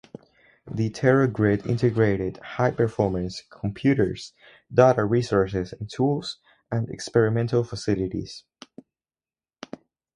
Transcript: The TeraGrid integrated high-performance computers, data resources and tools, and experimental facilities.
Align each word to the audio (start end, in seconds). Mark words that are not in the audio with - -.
The 0.65 0.89
TeraGrid 0.89 1.67
integrated 1.67 2.37
high-performance 2.37 3.43
computers, 3.51 4.33
data 4.73 5.05
resources 5.05 5.73
and 5.73 5.87
tools, 5.91 6.39
and 6.71 6.89
experimental 6.89 7.63
facilities. 7.63 8.43